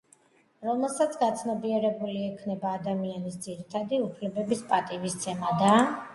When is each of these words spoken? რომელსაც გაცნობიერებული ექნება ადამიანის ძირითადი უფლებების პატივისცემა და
რომელსაც 0.67 1.17
გაცნობიერებული 1.23 2.23
ექნება 2.29 2.73
ადამიანის 2.79 3.39
ძირითადი 3.45 4.01
უფლებების 4.09 4.67
პატივისცემა 4.75 5.55
და 5.63 5.73